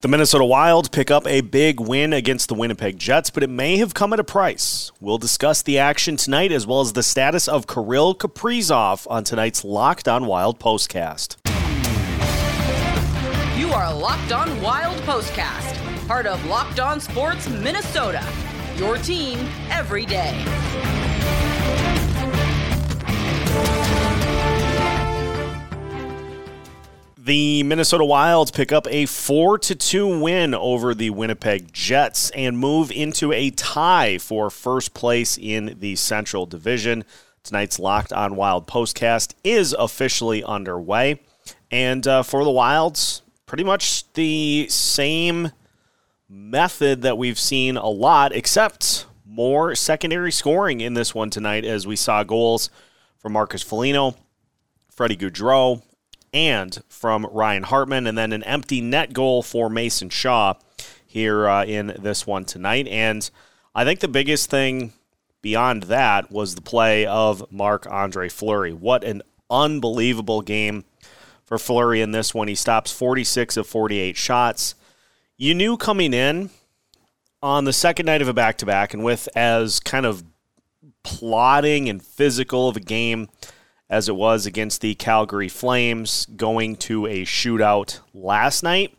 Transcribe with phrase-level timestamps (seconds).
[0.00, 3.78] The Minnesota Wild pick up a big win against the Winnipeg Jets, but it may
[3.78, 4.92] have come at a price.
[5.00, 9.64] We'll discuss the action tonight as well as the status of Kirill Kaprizov on tonight's
[9.64, 11.34] Locked On Wild postcast.
[13.58, 18.24] You are Locked On Wild postcast, part of Locked On Sports Minnesota.
[18.76, 20.44] Your team every day.
[27.28, 32.58] The Minnesota Wilds pick up a 4 to 2 win over the Winnipeg Jets and
[32.58, 37.04] move into a tie for first place in the Central Division.
[37.42, 41.20] Tonight's Locked on Wild postcast is officially underway.
[41.70, 45.52] And uh, for the Wilds, pretty much the same
[46.30, 51.86] method that we've seen a lot, except more secondary scoring in this one tonight as
[51.86, 52.70] we saw goals
[53.18, 54.16] from Marcus Foligno,
[54.90, 55.82] Freddie Gaudreau,
[56.32, 60.54] and from Ryan Hartman, and then an empty net goal for Mason Shaw
[61.06, 62.86] here uh, in this one tonight.
[62.88, 63.28] And
[63.74, 64.92] I think the biggest thing
[65.42, 68.72] beyond that was the play of Marc Andre Fleury.
[68.72, 70.84] What an unbelievable game
[71.44, 72.48] for Fleury in this one.
[72.48, 74.74] He stops 46 of 48 shots.
[75.36, 76.50] You knew coming in
[77.42, 80.24] on the second night of a back to back, and with as kind of
[81.02, 83.28] plotting and physical of a game
[83.90, 88.94] as it was against the Calgary Flames going to a shootout last night.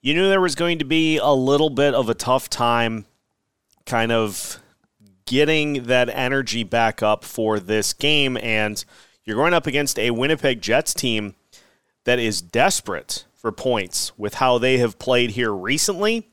[0.00, 3.06] You knew there was going to be a little bit of a tough time
[3.86, 4.60] kind of
[5.26, 8.36] getting that energy back up for this game.
[8.38, 8.84] And
[9.24, 11.34] you're going up against a Winnipeg Jets team
[12.04, 16.28] that is desperate for points with how they have played here recently.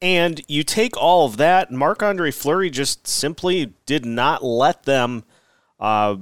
[0.00, 5.24] And you take all of that, Marc Andre Fleury just simply did not let them
[5.80, 6.16] uh,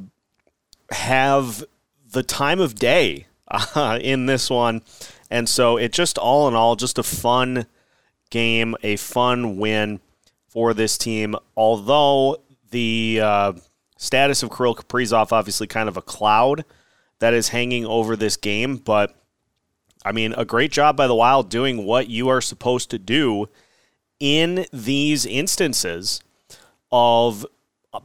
[0.91, 1.65] have
[2.11, 4.83] the time of day uh, in this one.
[5.31, 7.67] And so it just all in all, just a fun
[8.31, 10.01] game, a fun win
[10.49, 11.37] for this team.
[11.57, 12.39] Although
[12.71, 13.53] the uh,
[13.97, 16.65] status of Kirill Kaprizov obviously kind of a cloud
[17.19, 19.15] that is hanging over this game, but
[20.05, 23.49] I mean, a great job by the Wild doing what you are supposed to do
[24.21, 26.21] in these instances
[26.93, 27.45] of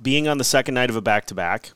[0.02, 1.72] being on the second night of a back to back,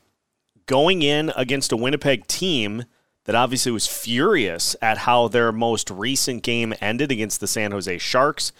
[0.66, 2.84] going in against a Winnipeg team
[3.24, 7.98] that obviously was furious at how their most recent game ended against the San Jose
[7.98, 8.52] Sharks,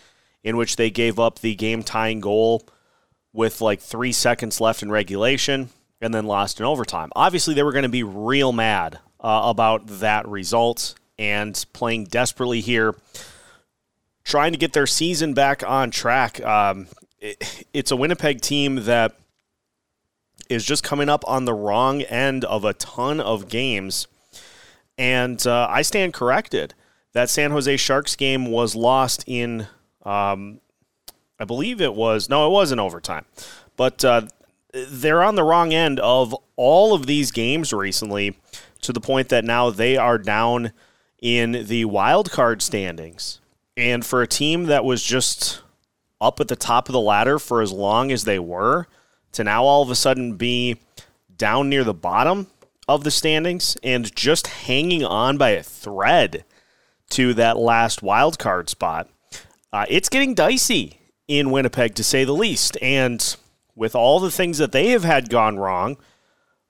[0.42, 2.66] in which they gave up the game tying goal
[3.32, 5.68] with like three seconds left in regulation
[6.00, 7.10] and then lost in overtime.
[7.14, 12.60] Obviously, they were going to be real mad uh, about that result and playing desperately
[12.60, 12.94] here,
[14.24, 16.42] trying to get their season back on track.
[16.44, 16.88] Um,
[17.20, 19.16] it, it's a Winnipeg team that
[20.48, 24.06] is just coming up on the wrong end of a ton of games.
[24.98, 26.74] And uh, I stand corrected.
[27.12, 29.66] That San Jose Sharks game was lost in,
[30.04, 30.60] um,
[31.40, 33.24] I believe it was, no, it was in overtime.
[33.76, 34.22] But uh,
[34.72, 38.36] they're on the wrong end of all of these games recently
[38.82, 40.72] to the point that now they are down
[41.20, 43.40] in the wild card standings.
[43.76, 45.62] And for a team that was just
[46.20, 48.86] up at the top of the ladder for as long as they were,
[49.36, 50.76] to now all of a sudden be
[51.36, 52.48] down near the bottom
[52.88, 56.44] of the standings and just hanging on by a thread
[57.10, 59.08] to that last wild card spot.
[59.72, 62.78] Uh, it's getting dicey in Winnipeg, to say the least.
[62.80, 63.36] And
[63.74, 65.98] with all the things that they have had gone wrong,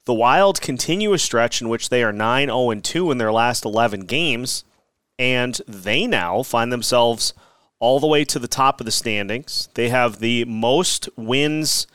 [0.06, 3.64] the Wild continue a stretch in which they are 9 0 2 in their last
[3.64, 4.64] 11 games,
[5.18, 7.34] and they now find themselves
[7.78, 9.68] all the way to the top of the standings.
[9.74, 11.86] They have the most wins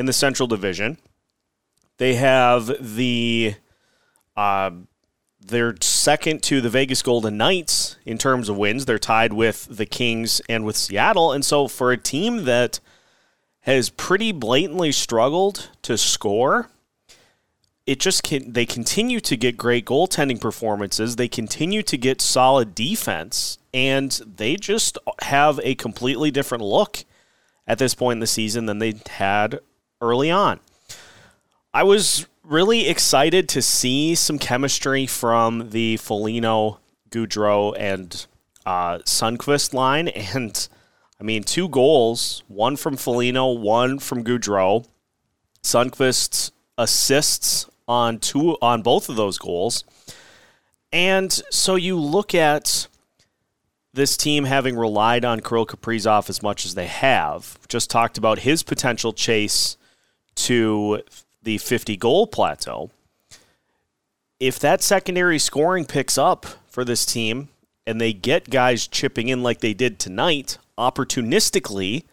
[0.00, 0.96] in the Central Division.
[1.98, 3.54] They have the
[4.34, 4.70] uh,
[5.38, 8.86] they're second to the Vegas Golden Knights in terms of wins.
[8.86, 11.32] They're tied with the Kings and with Seattle.
[11.32, 12.80] And so for a team that
[13.60, 16.70] has pretty blatantly struggled to score,
[17.84, 21.16] it just can, they continue to get great goaltending performances.
[21.16, 27.04] They continue to get solid defense, and they just have a completely different look
[27.66, 29.60] at this point in the season than they had
[30.00, 30.60] early on.
[31.72, 36.80] I was really excited to see some chemistry from the Foligno,
[37.10, 38.26] Gaudreau, and
[38.66, 40.08] uh, Sundqvist line.
[40.34, 40.68] And
[41.20, 44.86] I mean, two goals, one from Foligno, one from Gaudreau.
[45.62, 49.84] Sundqvist assists on two on both of those goals.
[50.92, 52.88] And so you look at
[53.92, 57.58] this team having relied on Kirill Kaprizov as much as they have.
[57.68, 59.76] Just talked about his potential chase
[60.36, 61.02] to
[61.42, 62.90] the 50 goal plateau.
[64.38, 67.48] If that secondary scoring picks up for this team,
[67.86, 72.04] and they get guys chipping in like they did tonight, opportunistically,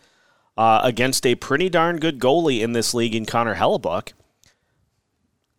[0.57, 4.13] uh, against a pretty darn good goalie in this league in Connor Hellebuyck,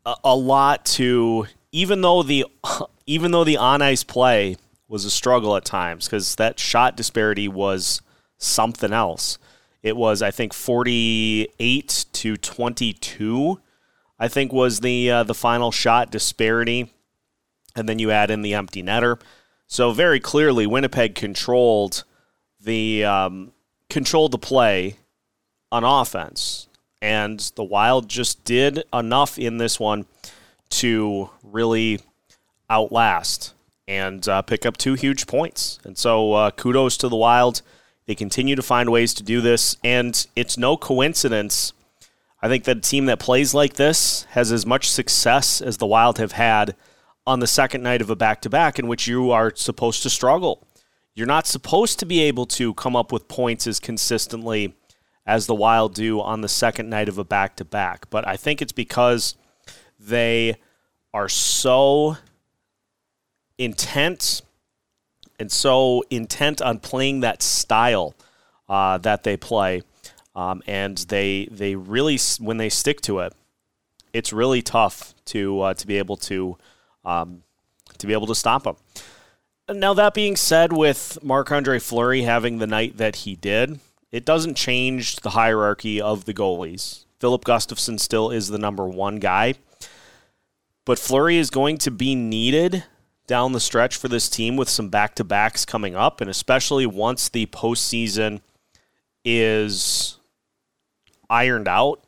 [0.04, 2.44] a, a lot to even though the
[3.06, 4.56] even though the on ice play
[4.88, 8.00] was a struggle at times because that shot disparity was
[8.38, 9.38] something else.
[9.82, 13.60] It was I think 48 to 22
[14.18, 16.92] I think was the uh, the final shot disparity
[17.76, 19.20] and then you add in the empty netter.
[19.66, 22.04] So very clearly Winnipeg controlled
[22.60, 23.52] the um,
[23.88, 24.96] controlled the play
[25.70, 26.68] on offense
[27.00, 30.06] and the Wild just did enough in this one
[30.70, 32.00] to really
[32.70, 33.54] outlast
[33.86, 35.78] and uh, pick up two huge points.
[35.84, 37.62] And so uh, kudos to the Wild.
[38.08, 41.74] They continue to find ways to do this, and it's no coincidence.
[42.40, 45.86] I think that a team that plays like this has as much success as the
[45.86, 46.74] Wild have had
[47.26, 50.08] on the second night of a back to back, in which you are supposed to
[50.08, 50.66] struggle.
[51.14, 54.74] You're not supposed to be able to come up with points as consistently
[55.26, 58.08] as the Wild do on the second night of a back to back.
[58.08, 59.36] But I think it's because
[60.00, 60.56] they
[61.12, 62.16] are so
[63.58, 64.40] intent
[65.38, 68.14] and so intent on playing that style
[68.68, 69.82] uh, that they play,
[70.34, 73.32] um, and they they really when they stick to it,
[74.12, 76.56] it's really tough to uh, to be able to
[77.04, 77.42] um,
[77.98, 78.76] to be able to stop them.
[79.70, 83.80] Now that being said, with Marc Andre Fleury having the night that he did,
[84.10, 87.04] it doesn't change the hierarchy of the goalies.
[87.20, 89.54] Filip Gustavsson still is the number one guy.
[90.84, 92.84] But Fleury is going to be needed
[93.28, 96.86] down the stretch for this team with some back to backs coming up, and especially
[96.86, 98.40] once the postseason
[99.24, 100.18] is
[101.30, 102.02] ironed out,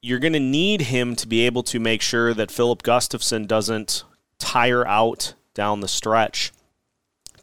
[0.00, 4.04] you're going to need him to be able to make sure that Filip Gustavsson doesn't
[4.38, 6.52] tire out down the stretch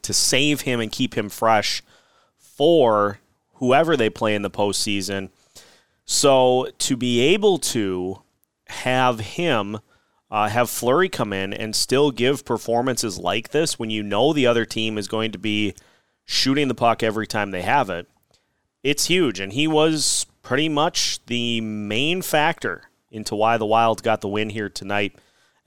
[0.02, 1.82] to save him and keep him fresh
[2.38, 3.18] for
[3.54, 5.30] whoever they play in the postseason.
[6.04, 8.22] So to be able to
[8.68, 9.80] have him
[10.32, 14.46] uh, have Fleury come in and still give performances like this when you know the
[14.46, 15.74] other team is going to be
[16.24, 18.08] shooting the puck every time they have it,
[18.82, 19.38] it's huge.
[19.38, 24.48] And he was pretty much the main factor into why the Wild got the win
[24.48, 25.14] here tonight.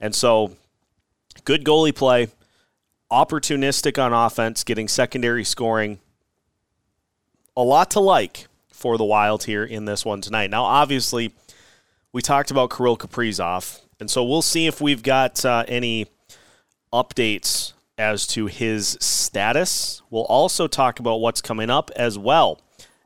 [0.00, 0.56] And so,
[1.44, 2.26] good goalie play,
[3.08, 6.00] opportunistic on offense, getting secondary scoring.
[7.56, 10.50] A lot to like for the Wild here in this one tonight.
[10.50, 11.32] Now, obviously,
[12.12, 16.06] we talked about Kirill Kaprizov and so we'll see if we've got uh, any
[16.92, 20.02] updates as to his status.
[20.10, 22.60] We'll also talk about what's coming up as well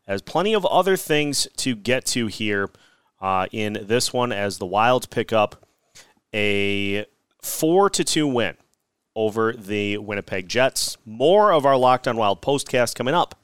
[0.06, 2.70] as plenty of other things to get to here
[3.20, 5.64] uh, in this one as the Wilds pick up
[6.34, 7.06] a
[7.42, 8.56] 4 to 2 win
[9.14, 10.96] over the Winnipeg Jets.
[11.04, 13.36] More of our Locked on Wild postcast coming up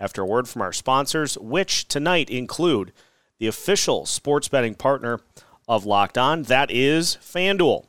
[0.00, 2.92] after a word from our sponsors, which tonight include
[3.38, 5.20] the official sports betting partner
[5.68, 6.42] of Locked On.
[6.44, 7.84] That is FanDuel.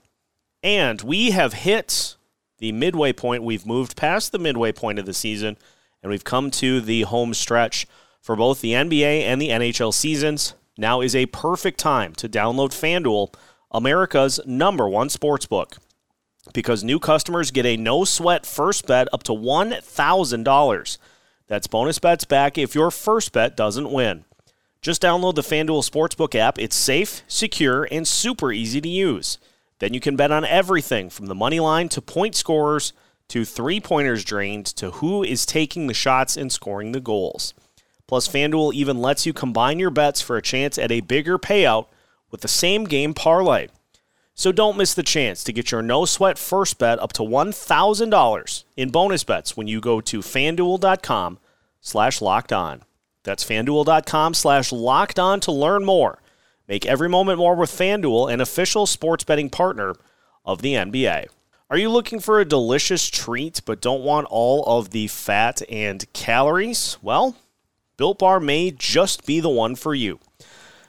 [0.61, 2.17] And we have hit
[2.57, 3.43] the midway point.
[3.43, 5.57] We've moved past the midway point of the season,
[6.03, 7.87] and we've come to the home stretch
[8.21, 10.53] for both the NBA and the NHL seasons.
[10.77, 13.33] Now is a perfect time to download FanDuel,
[13.71, 15.77] America's number one sports book,
[16.53, 20.97] because new customers get a no sweat first bet up to $1,000.
[21.47, 24.25] That's bonus bets back if your first bet doesn't win.
[24.81, 26.57] Just download the FanDuel Sportsbook app.
[26.57, 29.37] It's safe, secure, and super easy to use.
[29.79, 32.93] Then you can bet on everything from the money line to point scorers
[33.27, 37.53] to three pointers drained to who is taking the shots and scoring the goals.
[38.07, 41.87] Plus, FanDuel even lets you combine your bets for a chance at a bigger payout
[42.31, 43.67] with the same game parlay.
[44.33, 48.63] So don't miss the chance to get your no sweat first bet up to $1,000
[48.77, 51.39] in bonus bets when you go to fanduel.com
[51.81, 52.83] slash locked on.
[53.23, 56.21] That's fanduel.com slash locked on to learn more.
[56.67, 59.95] Make every moment more with FanDuel, an official sports betting partner
[60.45, 61.27] of the NBA.
[61.69, 66.11] Are you looking for a delicious treat but don't want all of the fat and
[66.13, 66.97] calories?
[67.01, 67.35] Well,
[67.97, 70.19] Built Bar may just be the one for you.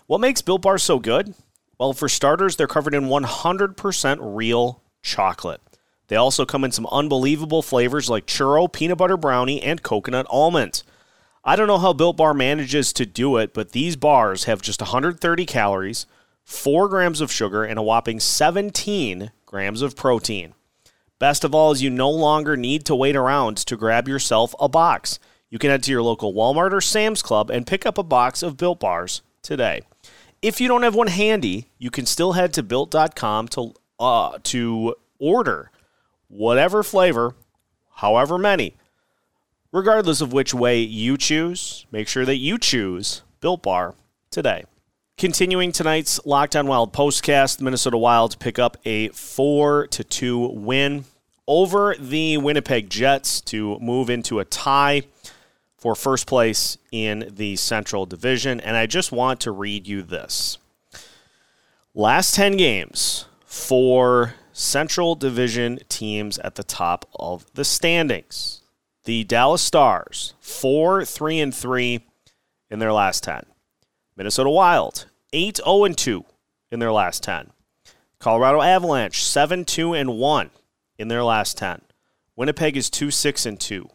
[0.06, 1.34] What makes Built Bar so good?
[1.78, 5.60] Well, for starters, they're covered in 100% real chocolate.
[6.08, 10.82] They also come in some unbelievable flavors like churro, peanut butter brownie, and coconut almond.
[11.42, 14.80] I don't know how Built Bar manages to do it, but these bars have just
[14.80, 16.06] 130 calories,
[16.44, 20.54] 4 grams of sugar, and a whopping 17 grams of protein.
[21.18, 24.68] Best of all is you no longer need to wait around to grab yourself a
[24.68, 25.18] box.
[25.50, 28.42] You can head to your local Walmart or Sam's Club and pick up a box
[28.42, 29.82] of Built Bars today.
[30.42, 34.94] If you don't have one handy, you can still head to built.com to uh, to
[35.18, 35.70] order
[36.28, 37.34] whatever flavor
[37.96, 38.76] however many.
[39.72, 43.94] Regardless of which way you choose, make sure that you choose Built Bar
[44.28, 44.64] today.
[45.16, 50.48] Continuing tonight's Locked On Wild postcast, the Minnesota Wild pick up a 4 to 2
[50.48, 51.04] win
[51.46, 55.02] over the Winnipeg Jets to move into a tie
[55.78, 58.58] for first place in the Central Division.
[58.58, 60.58] And I just want to read you this.
[61.94, 68.59] Last 10 games for Central Division teams at the top of the standings.
[69.04, 72.04] The Dallas Stars, 4 3 and 3
[72.70, 73.44] in their last 10.
[74.16, 76.24] Minnesota Wild, 8 0 and 2
[76.70, 77.50] in their last 10.
[78.18, 80.50] Colorado Avalanche, 7 2 and 1
[80.98, 81.80] in their last 10.
[82.36, 83.88] Winnipeg is 2 6 and 2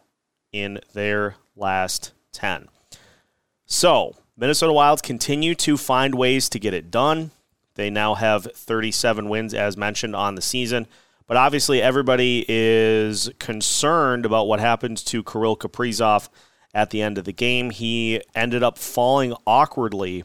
[0.52, 2.68] in their last 10.
[3.64, 7.30] So, Minnesota Wilds continue to find ways to get it done.
[7.76, 10.86] They now have 37 wins, as mentioned, on the season.
[11.26, 16.28] But obviously, everybody is concerned about what happens to Kirill Kaprizov
[16.72, 17.70] at the end of the game.
[17.70, 20.24] He ended up falling awkwardly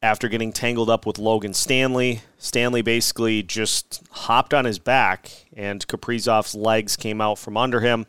[0.00, 2.22] after getting tangled up with Logan Stanley.
[2.38, 8.06] Stanley basically just hopped on his back, and Kaprizov's legs came out from under him.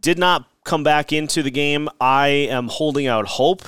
[0.00, 1.88] Did not come back into the game.
[2.00, 3.62] I am holding out hope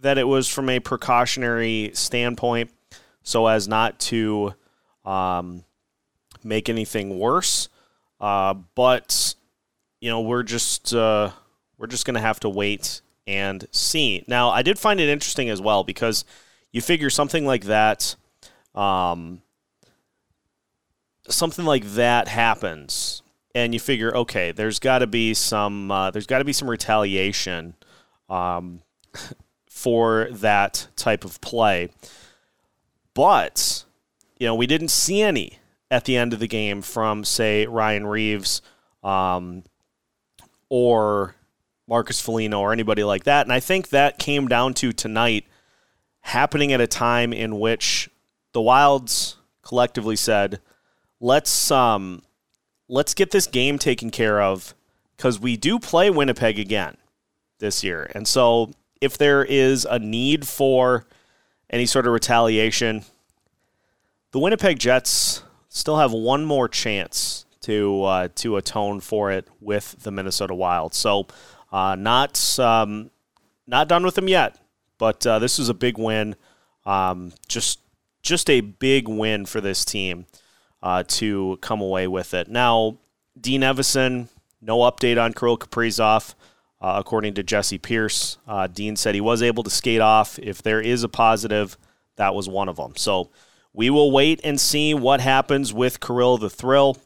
[0.00, 2.70] that it was from a precautionary standpoint
[3.22, 4.54] so as not to
[5.04, 5.64] um,
[6.44, 7.68] make anything worse.
[8.20, 9.34] Uh, but
[10.00, 11.30] you know, we're just uh,
[11.78, 14.24] we're just to have to wait and see.
[14.26, 16.24] Now, I did find it interesting as well because
[16.72, 18.16] you figure something like that,
[18.74, 19.42] um,
[21.28, 23.22] something like that happens,
[23.54, 26.68] and you figure, okay, there's got to be some uh, there's got to be some
[26.68, 27.74] retaliation
[28.28, 28.82] um,
[29.68, 31.90] for that type of play.
[33.14, 33.84] But,
[34.38, 35.58] you know, we didn't see any
[35.92, 38.62] at the end of the game from, say, Ryan Reaves
[39.04, 39.62] um,
[40.68, 41.34] or
[41.86, 43.46] Marcus Foligno or anybody like that.
[43.46, 45.44] And I think that came down to tonight
[46.20, 48.08] happening at a time in which
[48.52, 50.60] the Wilds collectively said,
[51.20, 52.22] let's um,
[52.88, 54.74] let's get this game taken care of
[55.16, 56.96] because we do play Winnipeg again
[57.58, 58.10] this year.
[58.14, 58.70] And so
[59.00, 61.06] if there is a need for
[61.72, 63.04] any sort of retaliation.
[64.32, 69.96] The Winnipeg Jets still have one more chance to uh, to atone for it with
[70.02, 70.94] the Minnesota Wild.
[70.94, 71.26] So,
[71.72, 73.10] uh, not um,
[73.66, 74.58] not done with them yet,
[74.98, 76.36] but uh, this was a big win.
[76.84, 77.80] Um, just
[78.22, 80.26] just a big win for this team
[80.82, 82.48] uh, to come away with it.
[82.48, 82.98] Now,
[83.40, 84.28] Dean Evason,
[84.60, 86.34] no update on Kirill Kaprizov.
[86.80, 90.36] Uh, according to Jessi Pierce, uh, Dean said he was able to skate off.
[90.40, 91.78] If there is a positive,
[92.16, 92.94] that was one of them.
[92.96, 93.30] So
[93.72, 96.98] we will wait and see what happens with Kirill the Thrill.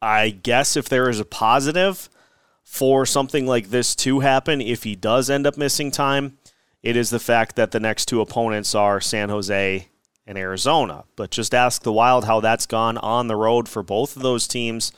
[0.00, 2.08] I guess if there is a positive
[2.62, 6.38] for something like this to happen, if he does end up missing time,
[6.82, 9.88] it is the fact that the next two opponents are San Jose
[10.26, 11.04] and Arizona.
[11.16, 14.46] But just ask the Wild how that's gone on the road for both of those
[14.46, 14.92] teams.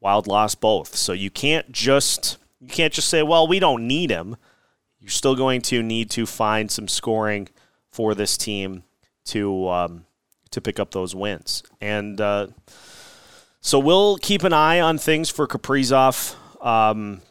[0.00, 0.96] Wild lost both.
[0.96, 4.36] So you can't just you can't just say, well, we don't need him.
[5.00, 7.48] You're still going to need to find some scoring
[7.90, 8.84] for this team
[9.26, 10.06] to um,
[10.50, 11.62] to pick up those wins.
[11.80, 12.48] And uh,
[13.60, 16.36] so we'll keep an eye on things for Kaprizov.
[16.64, 17.22] Um,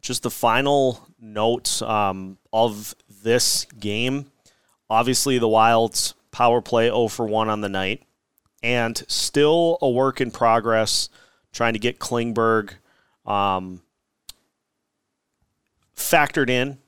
[0.00, 4.30] just the final note um, of this game.
[4.88, 8.04] Obviously, the Wild's power play 0 for 1 on the night,
[8.62, 11.08] and still a work in progress
[11.52, 12.72] trying to get Klingberg
[13.26, 13.82] um,
[15.96, 16.78] factored in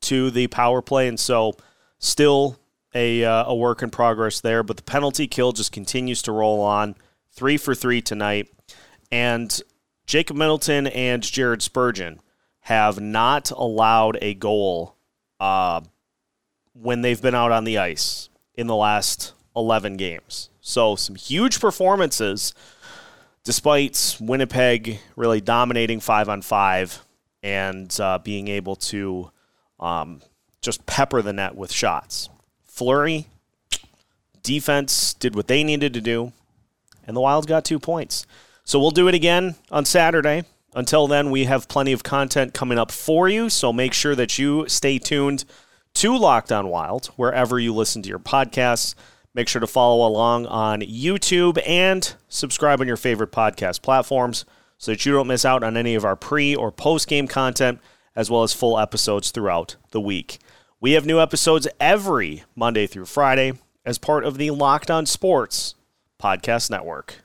[0.00, 1.54] to the power play, and so
[1.98, 2.58] still
[2.94, 4.62] a, uh, a work in progress there.
[4.62, 6.94] But the penalty kill just continues to roll on.
[7.32, 8.48] Three for three tonight,
[9.10, 9.60] and
[10.06, 12.20] Jacob Middleton and Jared Spurgeon
[12.60, 14.94] have not allowed a goal
[15.40, 15.80] uh,
[16.74, 20.50] when they've been out on the ice in the last 11 games.
[20.60, 22.54] So, some huge performances
[23.44, 27.04] despite Winnipeg really dominating five on five
[27.42, 29.30] and uh, being able to
[29.78, 30.22] um,
[30.62, 32.30] just pepper the net with shots.
[32.74, 33.26] Fleury,
[34.42, 36.32] defense did what they needed to do,
[37.06, 38.26] and the Wild got two points.
[38.64, 40.42] So we'll do it again on Saturday.
[40.74, 44.40] Until then, we have plenty of content coming up for you, so make sure that
[44.40, 45.44] you stay tuned
[45.94, 48.96] to Locked On Wild wherever you listen to your podcasts.
[49.34, 54.44] Make sure to follow along on YouTube and subscribe on your favorite podcast platforms
[54.78, 57.78] so that you don't miss out on any of our pre or post game content,
[58.16, 60.40] as well as full episodes throughout the week.
[60.84, 63.54] We have new episodes every Monday through Friday
[63.86, 65.76] as part of the Locked On Sports
[66.20, 67.23] Podcast Network.